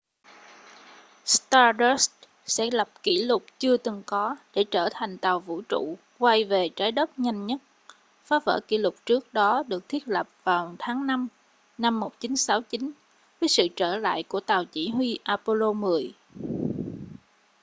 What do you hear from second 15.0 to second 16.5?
apollo x